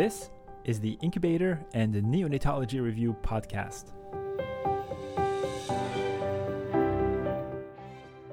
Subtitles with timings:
[0.00, 0.30] This
[0.64, 3.92] is the Incubator and Neonatology Review podcast.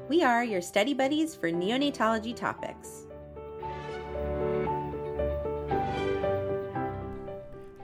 [0.07, 3.05] We are your study buddies for neonatology topics.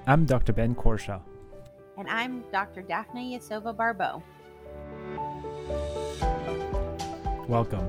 [0.07, 0.53] I'm Dr.
[0.53, 1.19] Ben Courchia.
[1.97, 2.83] And I'm Dr.
[2.83, 4.23] Daphna Yasova Barbeau.
[7.49, 7.85] Welcome.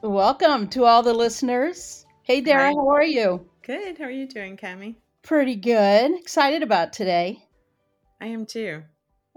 [0.00, 2.01] Welcome to all the listeners.
[2.32, 2.70] Hey, Dara, Hi.
[2.70, 3.46] how are you?
[3.62, 3.98] Good.
[3.98, 4.94] How are you doing, Cami?
[5.22, 6.18] Pretty good.
[6.18, 7.44] Excited about today.
[8.22, 8.84] I am too.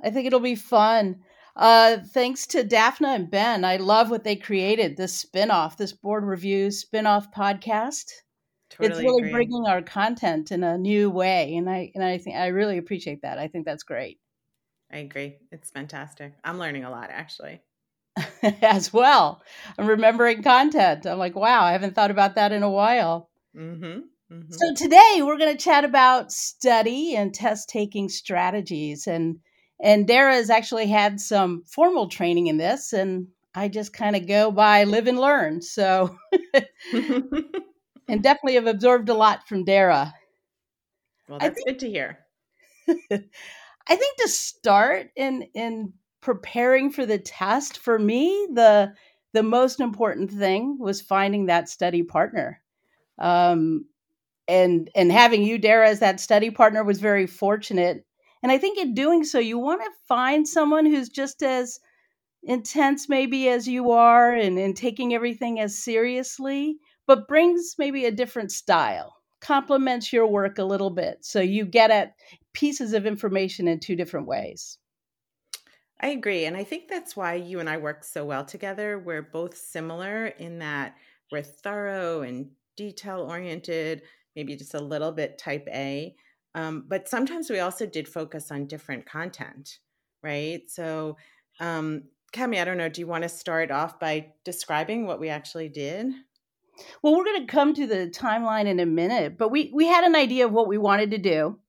[0.02, 1.18] I think it'll be fun.
[1.58, 3.66] Uh, thanks to Daphna and Ben.
[3.66, 8.06] I love what they created this spin-off, this board review spin-off podcast.
[8.70, 9.32] Totally it's really agree.
[9.32, 13.24] bringing our content in a new way, and I and I think I really appreciate
[13.24, 13.38] that.
[13.38, 14.22] I think that's great
[14.90, 15.36] I agree.
[15.52, 16.32] It's fantastic.
[16.46, 17.60] I'm learning a lot, actually.
[18.62, 19.42] as well.
[19.78, 21.06] I'm remembering content.
[21.06, 23.30] I'm like, wow, I haven't thought about that in a while.
[23.56, 24.00] Mm-hmm.
[24.30, 29.38] hmm So today we're going to chat about study and test taking strategies and
[29.82, 34.28] and Dara has actually had some formal training in this and I just kind of
[34.28, 35.62] go by live and learn.
[35.62, 36.18] So
[36.94, 40.14] and definitely have absorbed a lot from Dara.
[41.28, 42.20] well, that's good to hear.
[42.88, 45.94] I think to start in in
[46.26, 48.92] preparing for the test for me the
[49.34, 52.60] the most important thing was finding that study partner.
[53.20, 53.86] Um
[54.48, 58.08] and and having you Dara as that study partner was very fortunate.
[58.42, 61.80] And I think in doing so you want to find someone who's just as
[62.42, 68.12] intense maybe as you are and, and taking everything as seriously, but brings maybe a
[68.12, 71.24] different style, complements your work a little bit.
[71.24, 72.16] So you get at
[72.54, 74.80] pieces of information in two different ways.
[76.00, 76.46] I agree.
[76.46, 79.00] And I think that's why you and I work so well together.
[79.00, 80.96] We're both similar in that
[81.32, 84.02] we're thorough and detail oriented,
[84.36, 86.16] maybe just a little bit type A.
[86.54, 89.80] Um, but sometimes we also did focus on different content,
[90.22, 90.62] right?
[90.70, 91.18] So,
[91.60, 92.04] um,
[92.38, 96.08] I don't know, do you want to start off by describing what we actually did?
[97.02, 100.04] Well, we're going to come to the timeline in a minute, but we we had
[100.04, 101.60] an idea of what we wanted to do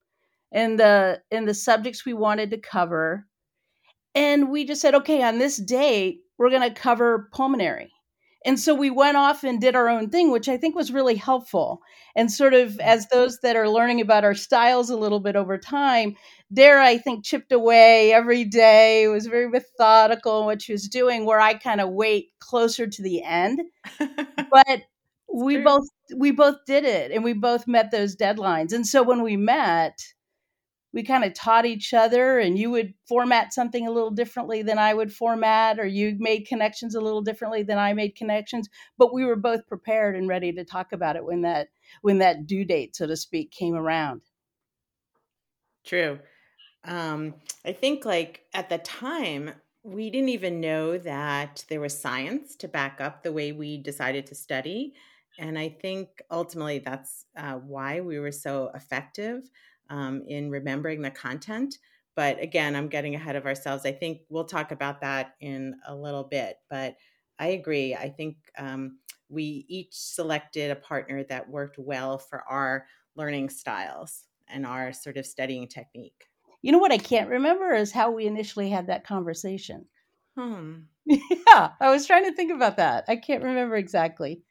[0.51, 3.27] and the and the subjects we wanted to cover.
[4.17, 7.93] And we just said, okay, on this date, we're going to cover pulmonary.
[8.47, 11.17] And so we went off and did our own thing, which I think was really
[11.17, 11.83] helpful.
[12.15, 12.81] And sort of mm.
[12.81, 16.17] as those that are learning about our styles a little bit over time,
[16.53, 20.89] Dara, I think, chipped away every day, it was very methodical in what she was
[20.89, 23.61] doing, where I kind of wait closer to the end.
[24.49, 24.83] But
[25.31, 25.65] we true.
[25.65, 28.73] both we both did it and we both met those deadlines.
[28.73, 30.01] And so when we met,
[30.97, 34.79] we kind of taught each other and you would format something a little differently than
[34.79, 39.13] I would format or you made connections a little differently than I made connections, but
[39.13, 41.69] we were both prepared and ready to talk about it when that
[42.01, 44.23] when that due date so to speak came around.
[45.85, 46.19] True.
[46.83, 49.51] Um, I think, like, at the time,
[49.83, 54.25] we didn't even know that there was science to back up the way we decided
[54.27, 54.95] to study.
[55.39, 59.51] And I think ultimately that's uh, why we were so effective
[59.91, 61.79] um, in remembering the content.
[62.15, 63.85] But again, I'm getting ahead of ourselves.
[63.85, 66.57] I think we'll talk about that in a little bit.
[66.71, 66.97] But
[67.39, 67.95] I agree.
[67.95, 68.99] I think um,
[69.29, 75.17] we each selected a partner that worked well for our learning styles and our sort
[75.17, 76.29] of studying technique.
[76.63, 79.87] You know what I can't remember is how we initially had that conversation.
[80.37, 80.81] Hmm.
[81.49, 83.05] Yeah, I was trying to think about that.
[83.07, 84.43] I can't remember exactly.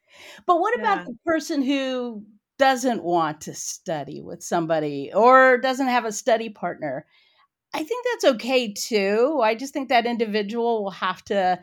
[0.46, 2.24] But what about the person who
[2.58, 7.06] doesn't want to study with somebody or doesn't have a study partner?
[7.74, 9.40] I think that's okay too.
[9.42, 11.60] I just think that individual will have to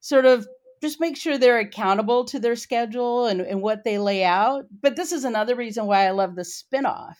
[0.00, 0.46] sort of
[0.82, 4.66] just make sure they're accountable to their schedule and, and what they lay out.
[4.82, 7.14] But this is another reason why I love the spinoff,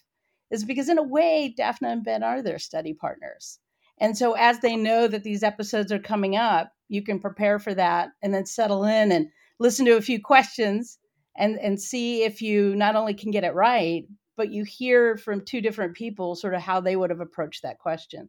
[0.50, 3.58] is because in a way, Daphna and Ben are their study partners.
[3.98, 7.74] And so as they know that these episodes are coming up, you can prepare for
[7.74, 10.98] that and then settle in and listen to a few questions
[11.38, 14.04] and and see if you not only can get it right,
[14.36, 17.78] but you hear from two different people sort of how they would have approached that
[17.78, 18.28] question.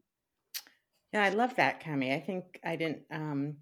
[1.13, 2.13] Yeah, I love that, Cami.
[2.13, 3.57] I think I didn't um,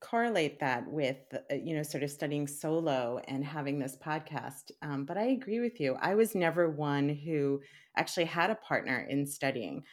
[0.00, 4.70] correlate that with, uh, you know, sort of studying solo and having this podcast.
[4.82, 5.96] Um, but I agree with you.
[6.00, 7.60] I was never one who
[7.96, 9.84] actually had a partner in studying.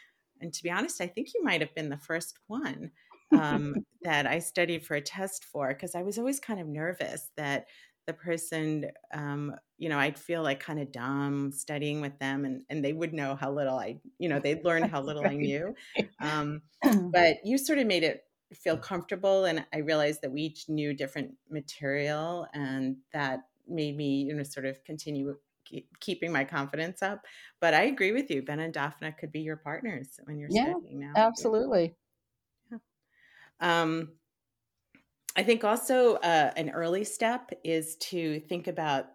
[0.42, 2.92] And to be honest, I think you might have been the first one
[3.38, 7.30] um, that I studied for a test for because I was always kind of nervous
[7.38, 7.68] that
[8.10, 12.64] the person, um, you know, I'd feel like kind of dumb studying with them and,
[12.70, 15.76] and they would know how little I, you know, they'd learn how little I knew.
[16.20, 16.64] Um,
[17.14, 20.92] but you sort of made it feel comfortable and i realized that we each knew
[20.92, 25.36] different material and that made me you know sort of continue
[26.00, 27.26] keeping my confidence up.
[27.60, 28.42] But I agree with you.
[28.42, 31.14] Ben and daphna could be your partners when you're yeah, studying now.
[31.16, 31.96] Absolutely.
[32.72, 32.78] Yeah.
[33.60, 34.14] Um,
[35.40, 39.06] I think also uh, an early step is to think about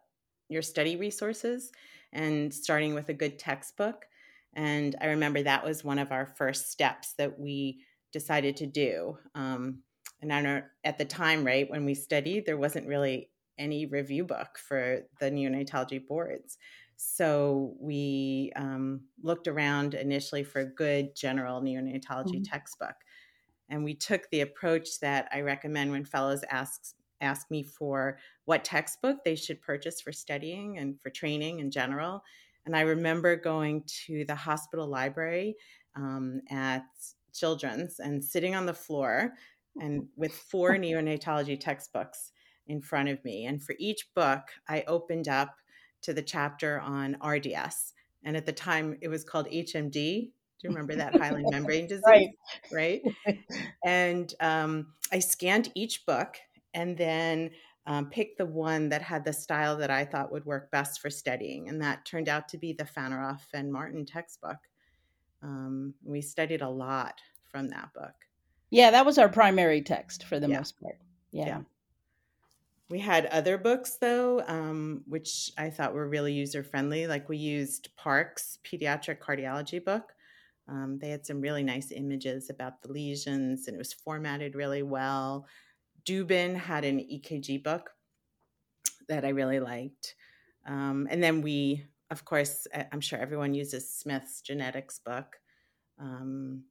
[0.48, 1.70] your study resources
[2.14, 4.06] and starting with a good textbook.
[4.54, 9.18] And I remember that was one of our first steps that we decided to do.
[9.34, 9.80] Um,
[10.22, 13.28] and I know at the time, right, when we studied, there wasn't really
[13.58, 16.56] any review book for the neonatology boards.
[16.96, 22.42] So we um, looked around initially for a good general neonatology mm-hmm.
[22.44, 22.94] textbook.
[23.74, 28.62] And we took the approach that I recommend when fellows ask, ask me for what
[28.62, 32.22] textbook they should purchase for studying and for training in general.
[32.66, 35.56] And I remember going to the hospital library
[35.96, 36.84] um, at
[37.32, 39.32] Children's and sitting on the floor
[39.80, 42.30] and with four neonatology textbooks
[42.68, 43.44] in front of me.
[43.44, 45.56] And for each book, I opened up
[46.02, 47.92] to the chapter on RDS.
[48.22, 50.30] And at the time, it was called HMD.
[50.64, 52.02] Do you remember that hyaline membrane disease?
[52.06, 52.30] right.
[52.72, 53.02] Right.
[53.84, 56.38] and um, I scanned each book
[56.72, 57.50] and then
[57.86, 61.10] um, picked the one that had the style that I thought would work best for
[61.10, 61.68] studying.
[61.68, 64.56] And that turned out to be the Fanaroff and Martin textbook.
[65.42, 67.20] Um, we studied a lot
[67.52, 68.14] from that book.
[68.70, 70.56] Yeah, that was our primary text for the yeah.
[70.56, 70.96] most part.
[71.30, 71.46] Yeah.
[71.46, 71.60] yeah.
[72.88, 77.06] We had other books though, um, which I thought were really user friendly.
[77.06, 80.13] Like we used Park's pediatric cardiology book.
[80.68, 84.82] Um, they had some really nice images about the lesions and it was formatted really
[84.82, 85.46] well.
[86.04, 87.90] Dubin had an EKG book
[89.08, 90.14] that I really liked.
[90.66, 95.36] Um, and then we, of course, I'm sure everyone uses Smith's genetics book.
[95.98, 96.64] Um,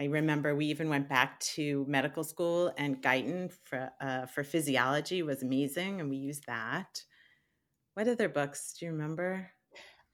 [0.00, 5.22] I remember we even went back to medical school, and Guyton for uh, for physiology
[5.22, 7.02] was amazing, and we used that.
[7.94, 9.50] What other books do you remember?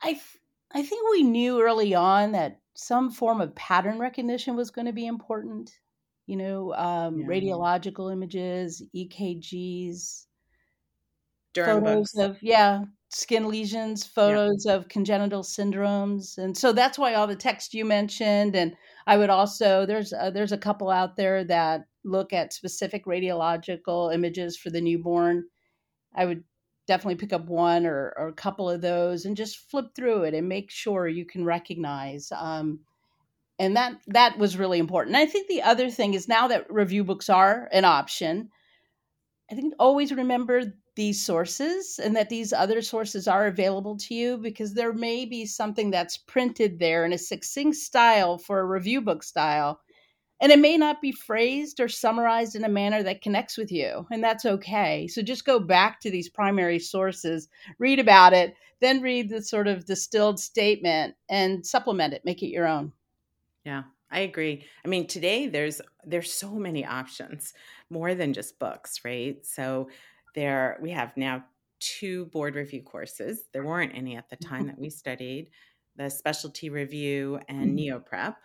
[0.02, 0.18] I
[0.72, 4.92] I think we knew early on that some form of pattern recognition was going to
[4.92, 5.70] be important.
[6.26, 7.26] You know, um, yeah.
[7.26, 10.24] radiological images, EKGs,
[11.54, 12.18] derm photos books.
[12.18, 14.74] of yeah skin lesions, photos yeah.
[14.74, 18.74] of congenital syndromes, and so that's why all the text you mentioned and
[19.06, 24.14] I would also there's uh, there's a couple out there that look at specific radiological
[24.14, 25.44] images for the newborn.
[26.14, 26.44] I would
[26.86, 30.34] definitely pick up one or, or a couple of those and just flip through it
[30.34, 32.30] and make sure you can recognize.
[32.32, 32.80] Um,
[33.58, 35.16] and that that was really important.
[35.16, 38.50] And I think the other thing is now that review books are an option,
[39.50, 44.38] I think always remember these sources and that these other sources are available to you
[44.38, 49.00] because there may be something that's printed there in a succinct style for a review
[49.00, 49.80] book style
[50.44, 54.06] and it may not be phrased or summarized in a manner that connects with you
[54.10, 57.48] and that's okay so just go back to these primary sources
[57.78, 62.48] read about it then read the sort of distilled statement and supplement it make it
[62.48, 62.92] your own
[63.64, 64.64] yeah I agree.
[64.84, 67.52] I mean, today there's there's so many options,
[67.90, 69.44] more than just books, right?
[69.44, 69.88] So
[70.36, 71.44] there we have now
[71.80, 73.42] two board review courses.
[73.52, 75.50] There weren't any at the time that we studied
[75.96, 77.98] the specialty review and mm-hmm.
[77.98, 78.36] NeoPrep.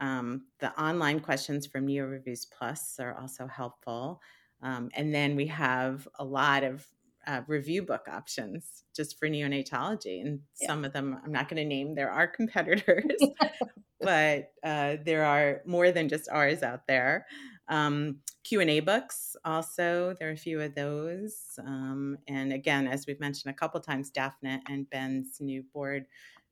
[0.00, 4.20] Um, the online questions from Neo Reviews Plus are also helpful.
[4.62, 6.86] Um, and then we have a lot of
[7.26, 10.20] uh, review book options just for neonatology.
[10.20, 10.68] And yeah.
[10.68, 13.20] some of them, I'm not going to name, there are competitors,
[14.00, 17.26] but uh, there are more than just ours out there.
[17.68, 21.58] Um, Q&A books also, there are a few of those.
[21.58, 26.06] Um, and again, as we've mentioned a couple times, Daphna and Ben's new board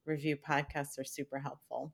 [0.04, 1.92] review podcasts are super helpful.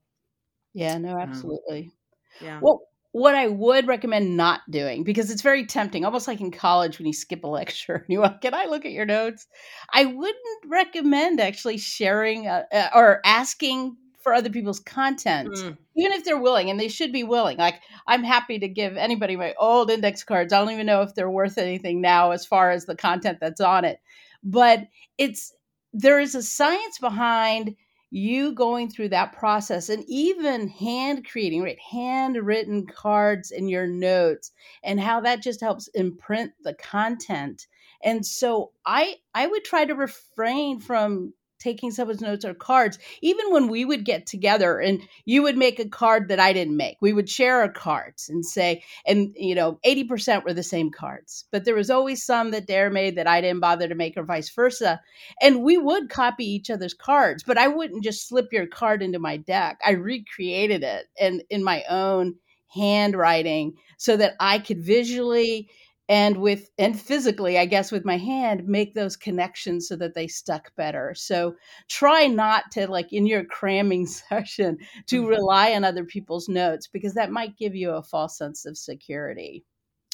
[0.75, 1.93] Yeah, no, um, absolutely.
[2.41, 2.61] Um, yeah.
[2.63, 6.99] Well, what I would recommend not doing because it's very tempting, almost like in college
[6.99, 9.47] when you skip a lecture and you want, can I look at your notes?
[9.93, 15.77] I wouldn't recommend actually sharing uh, uh, or asking for other people's content, mm.
[15.97, 17.57] even if they're willing, and they should be willing.
[17.57, 20.53] Like, I'm happy to give anybody my old index cards.
[20.53, 23.63] I don't even know if they're worth anything now as far as the content that's
[23.63, 23.99] on it.
[24.45, 25.55] But it's
[25.93, 27.77] there is a science behind
[28.11, 34.53] you going through that process and even hand creating right handwritten cards in your notes
[34.83, 37.67] and how that just helps imprint the content.
[38.03, 42.99] And so i i would try to refrain from taking someone's notes or cards.
[43.21, 46.77] Even when we would get together and you would make a card that I didn't
[46.77, 50.91] make, we would share our cards and say, and you know, 80% were the same
[50.91, 54.17] cards, but there was always some that Dara made that I didn't bother to make
[54.17, 55.01] or vice versa.
[55.41, 59.19] And we would copy each other's cards, but I wouldn't just slip your card into
[59.19, 59.79] my deck.
[59.85, 62.35] I recreated it and in my own
[62.69, 65.69] handwriting so that I could visually
[66.11, 70.29] and with and physically i guess with my hand make those connections so that they
[70.29, 71.55] stuck better so
[71.89, 75.29] try not to like in your cramming session to Mhm.
[75.29, 79.65] rely on other people's notes because that might give you a false sense of security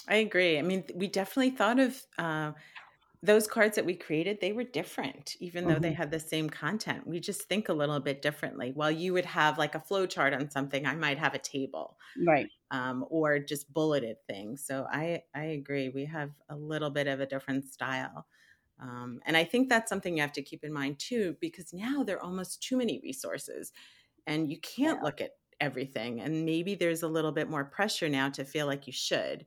[0.09, 0.59] I agree.
[0.59, 2.53] I mean, we definitely thought of uh,
[3.23, 4.41] those cards that we created.
[4.41, 5.95] They were different, even though they Mhm.
[5.95, 7.07] had the same content.
[7.07, 8.73] We just think a little bit differently.
[8.73, 11.99] While you would have like a flow chart on something, I might have a table
[12.17, 14.65] right um, or just bulleted things.
[14.65, 15.89] So I I agree.
[15.89, 18.27] We have a little bit of a different style.
[18.79, 22.03] Um, and I think that's something you have to keep in mind too, because now
[22.03, 23.73] there are almost too many resources
[24.27, 25.03] and you can't Yeah.
[25.03, 26.21] look at everything.
[26.21, 29.47] And maybe there's a little bit more pressure now to feel like you should.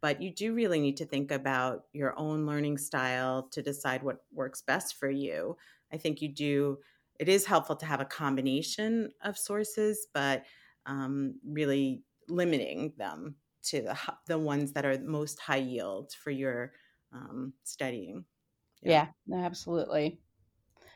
[0.00, 4.24] But you do really need to think about your own learning style to decide what
[4.30, 5.56] works best for you.
[5.92, 6.78] I think you do,
[7.18, 10.46] it is helpful to have a combination of sources, but
[10.86, 16.72] um, really limiting them to the, the ones that are most high yield for your
[17.12, 18.24] um, studying.
[18.82, 20.20] yeah, no, absolutely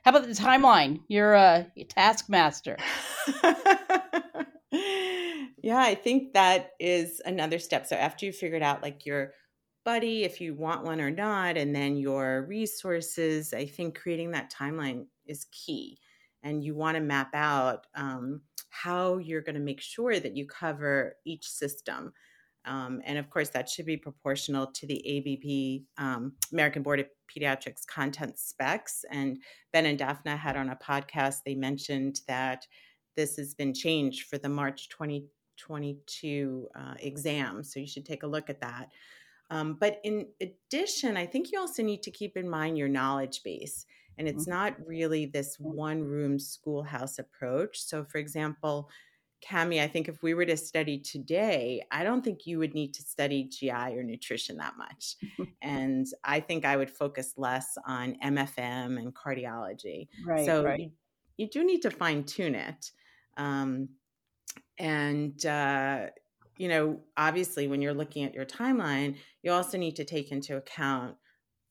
[0.04, 2.76] how about the timeline you're a taskmaster
[5.62, 7.86] yeah, I think that is another step.
[7.86, 9.32] So after you figured out like your
[9.84, 14.52] buddy, if you want one or not, and then your resources, I think creating that
[14.52, 15.98] timeline is key.
[16.42, 20.46] And you want to map out um, how you're going to make sure that you
[20.46, 22.12] cover each system.
[22.64, 27.06] Um, and of course, that should be proportional to the ABP, um, American Board of
[27.30, 29.04] Pediatrics content specs.
[29.10, 29.38] And
[29.72, 32.66] Ben and Daphna had on a podcast, they mentioned that
[33.16, 37.62] this has been changed for the March 2022 uh, exam.
[37.62, 38.90] So you should take a look at that.
[39.50, 43.42] Um, but in addition, I think you also need to keep in mind your knowledge
[43.44, 43.84] base.
[44.18, 47.80] And it's not really this one room schoolhouse approach.
[47.80, 48.88] So, for example,
[49.48, 52.94] Cami, I think if we were to study today, I don't think you would need
[52.94, 55.16] to study GI or nutrition that much.
[55.62, 60.08] and I think I would focus less on MFM and cardiology.
[60.26, 60.90] right so right you,
[61.36, 62.92] you do need to fine tune it.
[63.36, 63.88] Um,
[64.78, 66.06] and, uh,
[66.58, 70.56] you know, obviously, when you're looking at your timeline, you also need to take into
[70.56, 71.16] account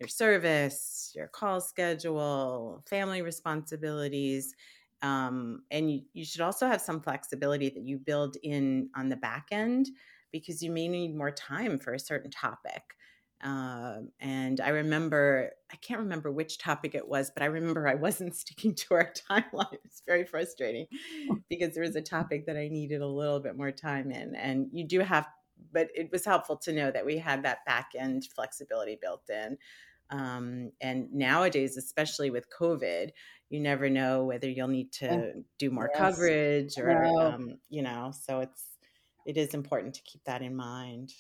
[0.01, 4.55] your service, your call schedule, family responsibilities.
[5.03, 9.15] Um, and you, you should also have some flexibility that you build in on the
[9.15, 9.89] back end
[10.31, 12.81] because you may need more time for a certain topic.
[13.43, 17.95] Um, and I remember, I can't remember which topic it was, but I remember I
[17.95, 19.77] wasn't sticking to our timeline.
[19.85, 20.87] It's very frustrating
[21.49, 24.35] because there was a topic that I needed a little bit more time in.
[24.35, 25.27] And you do have,
[25.71, 29.57] but it was helpful to know that we had that back end flexibility built in.
[30.11, 33.11] Um, and nowadays, especially with COVID,
[33.49, 35.97] you never know whether you'll need to do more Yes.
[35.97, 37.27] coverage or, No.
[37.27, 38.65] um, you know, so it's,
[39.25, 41.11] it is important to keep that in mind.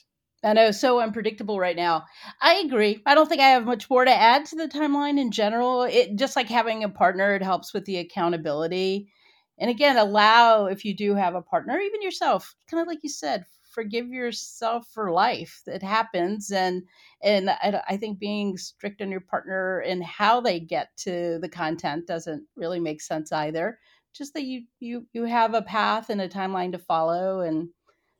[0.43, 2.05] I know, so unpredictable right now.
[2.41, 3.01] I agree.
[3.05, 5.83] I don't think I have much more to add to the timeline in general.
[5.83, 9.11] It just like having a partner, it helps with the accountability.
[9.59, 13.09] And again, allow if you do have a partner, even yourself, kind of like you
[13.09, 15.61] said, forgive yourself for life.
[15.67, 16.83] It happens, and
[17.23, 21.49] and I, I think being strict on your partner and how they get to the
[21.49, 23.79] content doesn't really make sense either.
[24.13, 27.69] Just that you you you have a path and a timeline to follow, and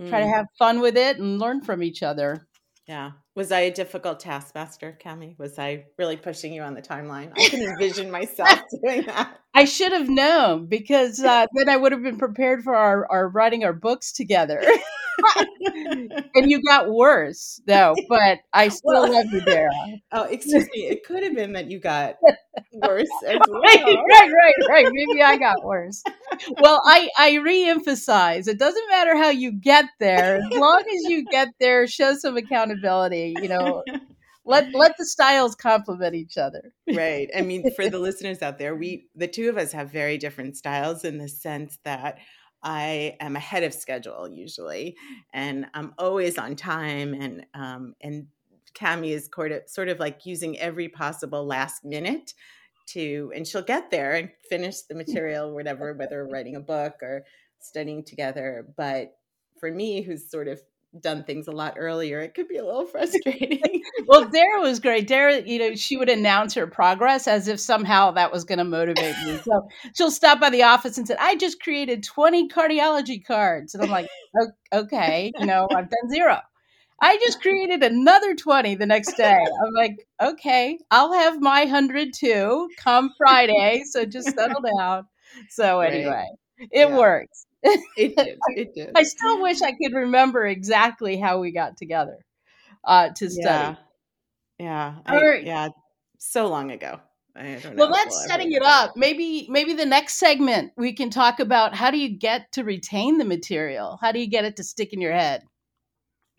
[0.07, 2.47] try to Mm, have fun with it and learn from each other.
[2.87, 3.11] yeah.
[3.35, 5.37] Was I a difficult taskmaster, Cami?
[5.39, 7.31] Was I really pushing you on the timeline?
[7.35, 9.37] I can envision myself doing that.
[9.53, 13.27] I should have known because uh, then I would have been prepared for our, our
[13.29, 14.61] writing our books together.
[16.35, 19.69] and you got worse though, but I still Well- love you, Dara.
[20.11, 20.87] oh, excuse me.
[20.87, 22.15] It could have been that you got
[22.73, 24.03] worse as right, well.
[24.09, 24.87] right, right, right.
[24.91, 26.03] Maybe I got worse.
[26.61, 28.47] Well, I I re-emphasize.
[28.47, 32.37] It doesn't matter how you get there, as long as you get there, show some
[32.37, 33.35] accountability.
[33.41, 33.83] You know,
[34.45, 36.73] let let the styles complement each other.
[36.93, 37.29] right.
[37.35, 40.57] I mean, for the listeners out there, we the two of us have very different
[40.57, 42.17] styles in the sense that
[42.63, 44.95] I am ahead of schedule usually,
[45.33, 48.27] and I'm always on time, and um, and
[48.73, 49.29] Cami is
[49.67, 52.33] sort of like using every possible last minute
[52.87, 57.25] to, and she'll get there and finish the material, whatever, whether writing a book or
[57.59, 58.67] studying together.
[58.77, 59.15] But
[59.59, 60.61] for me, who's sort of
[60.99, 63.83] done things a lot earlier, it could be a little frustrating.
[64.07, 65.07] Well, Dara was great.
[65.07, 68.63] Dara, you know, she would announce her progress as if somehow that was going to
[68.65, 69.39] motivate me.
[69.43, 73.83] So she'll stop by the office and said, "I just created twenty cardiology cards," and
[73.83, 74.07] I'm like,
[74.73, 76.39] "Okay, you know, I've done zero.
[77.01, 79.33] I just created another 20 the next day.
[79.63, 83.83] I'm like, okay, I'll have my 100 too come Friday.
[83.91, 85.05] So just settle down.
[85.49, 85.93] So Right.
[85.93, 86.25] anyway,
[86.71, 86.95] it Yeah.
[86.97, 87.45] works.
[87.63, 88.39] It did.
[88.55, 88.91] It did.
[88.95, 92.17] I still wish I could remember exactly how we got together.
[92.83, 93.45] uh, to study.
[93.45, 93.75] Yeah.
[94.59, 94.95] Yeah.
[95.05, 95.45] I, All right.
[95.45, 95.69] Yeah.
[96.19, 96.99] So long ago.
[97.35, 97.85] I don't know.
[97.85, 98.97] Well, that's we'll setting it up.
[98.97, 103.17] Maybe maybe the next segment we can talk about how do you get to retain
[103.17, 103.97] the material?
[104.01, 105.43] How do you get it to stick in your head?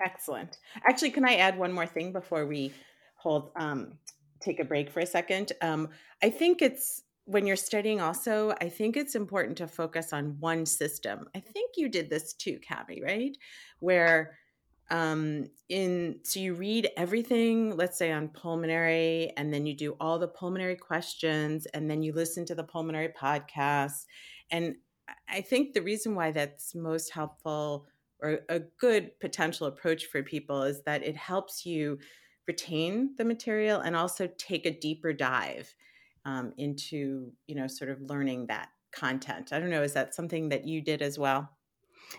[0.05, 0.59] Excellent.
[0.87, 2.73] Actually, can I add one more thing before we
[3.17, 3.95] hold um,
[4.41, 5.53] take a break for a second?
[5.63, 5.89] Um,
[6.23, 8.01] I think it's when you're studying.
[8.01, 11.29] Also, I think it's important to focus on one system.
[11.35, 13.37] I think you did this too, Cami, right?
[13.81, 14.39] Where
[14.91, 20.19] um, in so you read everything, let's say on pulmonary, and then you do all
[20.19, 24.05] the pulmonary questions, and then you listen to the pulmonary podcast
[24.51, 24.77] And
[25.29, 27.87] I think the reason why that's most helpful
[28.21, 31.99] or a good potential approach for people is that it helps you
[32.47, 35.75] retain the material and also take a deeper dive
[36.25, 40.49] um, into you know sort of learning that content i don't know is that something
[40.51, 41.51] that you did as well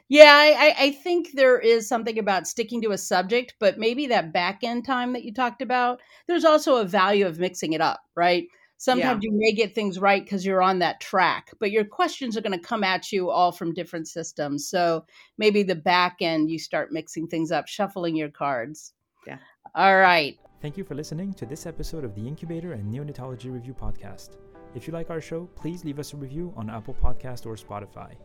[0.10, 4.34] Yeah, I, I think there is something about sticking to a subject, but maybe that
[4.34, 8.02] back end time that you talked about, there's also a value of mixing it up,
[8.16, 8.48] right?
[8.78, 12.42] Sometimes you may get things right because you're on that track, but your questions are
[12.42, 14.68] going to come at you all from different systems.
[14.68, 15.06] So
[15.38, 18.94] maybe the back end, you start mixing things up, shuffling your cards.
[19.26, 19.38] Yeah.
[19.74, 20.38] All right.
[20.64, 24.38] Thank you for listening to this episode of the Incubator and Neonatology Review podcast.
[24.74, 28.16] If you like our show, please leave us a review on Apple Podcast or Spotify.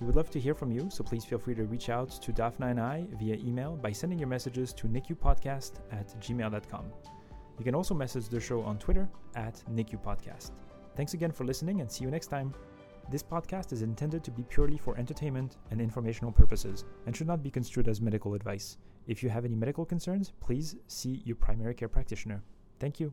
[0.00, 2.32] We would love to hear from you, so please feel free to reach out to
[2.32, 6.86] Daphna and I via email by sending your messages to nicupodcast at gmail.com.
[7.58, 10.52] You can also message the show on Twitter at nicupodcast.
[10.96, 12.54] Thanks again for listening and see you next time.
[13.10, 17.42] This podcast is intended to be purely for entertainment and informational purposes and should not
[17.42, 18.78] be construed as medical advice.
[19.06, 22.42] If you have any medical concerns, please see your primary care practitioner.
[22.78, 23.12] Thank you.